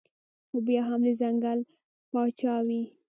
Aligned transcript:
خو 0.47 0.57
بيا 0.67 0.81
هم 0.89 1.01
د 1.07 1.09
ځنګل 1.21 1.59
باچا 2.13 2.55
وي 2.67 2.81